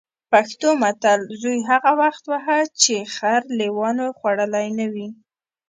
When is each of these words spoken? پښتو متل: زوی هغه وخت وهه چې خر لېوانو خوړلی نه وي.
پښتو 0.31 0.69
متل: 0.81 1.19
زوی 1.41 1.57
هغه 1.69 1.91
وخت 2.01 2.23
وهه 2.27 2.59
چې 2.81 2.95
خر 3.15 3.41
لېوانو 3.59 4.05
خوړلی 4.17 4.67
نه 4.79 4.85
وي. 4.93 5.07